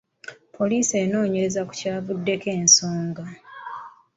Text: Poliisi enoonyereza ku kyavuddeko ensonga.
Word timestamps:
Poliisi 0.55 0.93
enoonyereza 1.03 1.61
ku 1.67 1.73
kyavuddeko 1.79 2.47
ensonga. 2.59 3.25